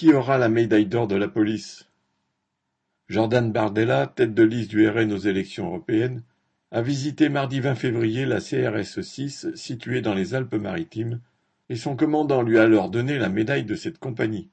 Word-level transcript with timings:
Qui 0.00 0.14
aura 0.14 0.38
la 0.38 0.48
médaille 0.48 0.86
d'or 0.86 1.08
de 1.08 1.14
la 1.14 1.28
police? 1.28 1.86
Jordan 3.10 3.52
Bardella, 3.52 4.06
tête 4.06 4.32
de 4.32 4.42
liste 4.42 4.70
du 4.70 4.88
RN 4.88 5.12
aux 5.12 5.18
élections 5.18 5.66
européennes, 5.66 6.22
a 6.70 6.80
visité 6.80 7.28
mardi 7.28 7.60
20 7.60 7.74
février 7.74 8.24
la 8.24 8.40
CRS 8.40 9.02
6 9.02 9.48
située 9.54 10.00
dans 10.00 10.14
les 10.14 10.34
Alpes-Maritimes 10.34 11.20
et 11.68 11.76
son 11.76 11.96
commandant 11.96 12.40
lui 12.40 12.56
a 12.56 12.62
alors 12.62 12.88
donné 12.88 13.18
la 13.18 13.28
médaille 13.28 13.64
de 13.64 13.74
cette 13.74 13.98
compagnie. 13.98 14.48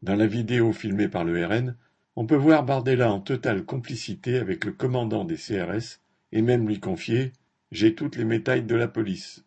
Dans 0.00 0.16
la 0.16 0.26
vidéo 0.26 0.72
filmée 0.72 1.08
par 1.08 1.24
le 1.24 1.44
RN, 1.44 1.76
on 2.16 2.24
peut 2.24 2.34
voir 2.34 2.64
Bardella 2.64 3.12
en 3.12 3.20
totale 3.20 3.66
complicité 3.66 4.38
avec 4.38 4.64
le 4.64 4.72
commandant 4.72 5.26
des 5.26 5.36
CRS 5.36 6.00
et 6.32 6.40
même 6.40 6.66
lui 6.66 6.80
confier 6.80 7.34
«J'ai 7.70 7.94
toutes 7.94 8.16
les 8.16 8.24
médailles 8.24 8.64
de 8.64 8.76
la 8.76 8.88
police». 8.88 9.44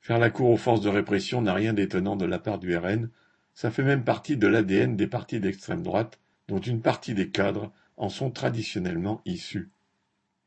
Faire 0.00 0.20
la 0.20 0.30
cour 0.30 0.50
aux 0.50 0.56
forces 0.56 0.80
de 0.80 0.88
répression 0.88 1.42
n'a 1.42 1.54
rien 1.54 1.72
d'étonnant 1.72 2.14
de 2.14 2.24
la 2.24 2.38
part 2.38 2.60
du 2.60 2.76
RN, 2.76 3.10
ça 3.54 3.70
fait 3.70 3.82
même 3.82 4.04
partie 4.04 4.36
de 4.36 4.46
l'ADN 4.46 4.96
des 4.96 5.06
partis 5.06 5.40
d'extrême 5.40 5.82
droite 5.82 6.18
dont 6.48 6.60
une 6.60 6.80
partie 6.82 7.14
des 7.14 7.30
cadres 7.30 7.72
en 7.96 8.08
sont 8.08 8.30
traditionnellement 8.30 9.20
issus. 9.24 9.70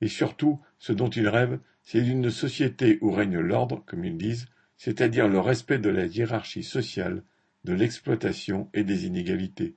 Et 0.02 0.08
surtout, 0.08 0.60
ce 0.80 0.94
dont 0.94 1.10
ils 1.10 1.30
rêvent, 1.30 1.60
c'est 1.84 2.02
d'une 2.02 2.30
société 2.30 2.98
où 3.02 3.12
règne 3.12 3.40
l'ordre, 3.40 3.84
comme 3.86 4.04
ils 4.04 4.18
disent, 4.18 4.48
c'est-à-dire 4.78 5.28
le 5.28 5.40
respect 5.40 5.80
de 5.80 5.90
la 5.90 6.06
hiérarchie 6.06 6.64
sociale, 6.64 7.24
de 7.64 7.74
l'exploitation 7.74 8.70
et 8.74 8.84
des 8.84 9.06
inégalités. 9.06 9.76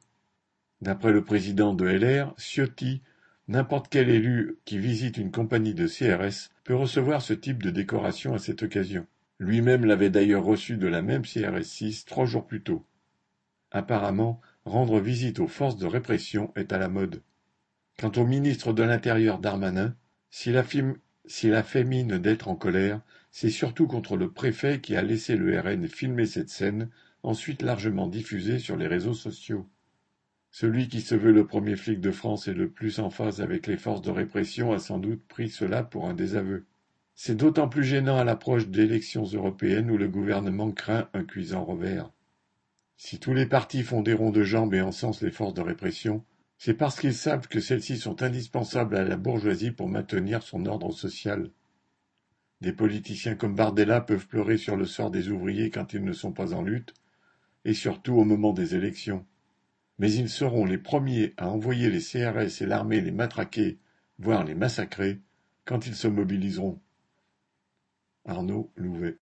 D'après 0.80 1.12
le 1.12 1.24
président 1.24 1.74
de 1.74 1.86
LR, 1.86 2.34
Ciotti, 2.36 3.02
n'importe 3.46 3.88
quel 3.90 4.08
élu 4.10 4.58
qui 4.64 4.78
visite 4.78 5.16
une 5.16 5.30
compagnie 5.30 5.74
de 5.74 5.86
CRS 5.86 6.50
peut 6.64 6.74
recevoir 6.74 7.22
ce 7.22 7.32
type 7.34 7.62
de 7.62 7.70
décoration 7.70 8.34
à 8.34 8.38
cette 8.38 8.62
occasion. 8.62 9.06
Lui-même 9.38 9.84
l'avait 9.84 10.10
d'ailleurs 10.10 10.44
reçu 10.44 10.76
de 10.76 10.86
la 10.86 11.02
même 11.02 11.22
CRS 11.22 11.64
6 11.64 12.04
trois 12.04 12.26
jours 12.26 12.46
plus 12.46 12.62
tôt. 12.62 12.84
Apparemment, 13.70 14.40
rendre 14.64 14.98
visite 14.98 15.40
aux 15.40 15.46
forces 15.46 15.76
de 15.76 15.86
répression 15.86 16.52
est 16.56 16.72
à 16.72 16.78
la 16.78 16.88
mode. 16.88 17.22
Quant 17.98 18.12
au 18.16 18.24
ministre 18.24 18.72
de 18.72 18.82
l'Intérieur 18.82 19.38
Darmanin, 19.38 19.94
s'il 20.30 20.56
a, 20.56 20.62
fait 20.62 21.84
mine 21.84 22.18
d'être 22.18 22.48
en 22.48 22.54
colère, 22.54 23.00
c'est 23.30 23.50
surtout 23.50 23.86
contre 23.86 24.16
le 24.16 24.30
préfet 24.30 24.80
qui 24.80 24.96
a 24.96 25.02
laissé 25.02 25.36
le 25.36 25.58
RN 25.58 25.86
filmer 25.86 26.24
cette 26.24 26.48
scène, 26.48 26.90
ensuite 27.22 27.62
largement 27.62 28.06
diffusée 28.06 28.58
sur 28.58 28.76
les 28.76 28.86
réseaux 28.86 29.14
sociaux. 29.14 29.68
Celui 30.50 30.88
qui 30.88 31.00
se 31.00 31.14
veut 31.14 31.32
le 31.32 31.46
premier 31.46 31.76
flic 31.76 32.00
de 32.00 32.10
France 32.10 32.48
et 32.48 32.54
le 32.54 32.70
plus 32.70 33.00
en 33.00 33.10
phase 33.10 33.42
avec 33.42 33.66
les 33.66 33.76
forces 33.76 34.02
de 34.02 34.10
répression 34.10 34.72
a 34.72 34.78
sans 34.78 34.98
doute 34.98 35.22
pris 35.28 35.50
cela 35.50 35.82
pour 35.82 36.08
un 36.08 36.14
désaveu. 36.14 36.64
C'est 37.14 37.36
d'autant 37.36 37.68
plus 37.68 37.84
gênant 37.84 38.16
à 38.16 38.24
l'approche 38.24 38.68
d'élections 38.68 39.24
européennes 39.24 39.90
où 39.90 39.98
le 39.98 40.08
gouvernement 40.08 40.70
craint 40.70 41.08
un 41.12 41.24
cuisant 41.24 41.64
revers. 41.64 42.10
Si 42.98 43.18
tous 43.18 43.32
les 43.32 43.46
partis 43.46 43.82
font 43.82 44.02
des 44.02 44.12
ronds 44.12 44.30
de 44.30 44.42
jambes 44.42 44.74
et 44.74 44.82
encensent 44.82 45.22
les 45.22 45.30
forces 45.30 45.54
de 45.54 45.62
répression, 45.62 46.22
c'est 46.58 46.74
parce 46.74 47.00
qu'ils 47.00 47.14
savent 47.14 47.48
que 47.48 47.60
celles-ci 47.60 47.96
sont 47.96 48.22
indispensables 48.22 48.96
à 48.96 49.04
la 49.04 49.16
bourgeoisie 49.16 49.70
pour 49.70 49.88
maintenir 49.88 50.42
son 50.42 50.66
ordre 50.66 50.92
social. 50.92 51.50
Des 52.60 52.74
politiciens 52.74 53.36
comme 53.36 53.54
Bardella 53.54 54.02
peuvent 54.02 54.26
pleurer 54.26 54.58
sur 54.58 54.76
le 54.76 54.84
sort 54.84 55.10
des 55.10 55.30
ouvriers 55.30 55.70
quand 55.70 55.94
ils 55.94 56.04
ne 56.04 56.12
sont 56.12 56.32
pas 56.32 56.52
en 56.52 56.60
lutte, 56.60 56.92
et 57.64 57.72
surtout 57.72 58.16
au 58.16 58.24
moment 58.24 58.52
des 58.52 58.74
élections 58.74 59.24
mais 59.98 60.12
ils 60.12 60.28
seront 60.28 60.64
les 60.64 60.78
premiers 60.78 61.34
à 61.36 61.48
envoyer 61.48 61.90
les 61.90 62.00
CRS 62.00 62.62
et 62.62 62.66
l'armée 62.66 63.00
les 63.00 63.10
matraquer, 63.10 63.78
voire 64.18 64.44
les 64.44 64.54
massacrer, 64.54 65.20
quand 65.64 65.86
ils 65.86 65.96
se 65.96 66.08
mobiliseront. 66.08 66.78
Arnaud 68.24 68.70
Louvet 68.76 69.16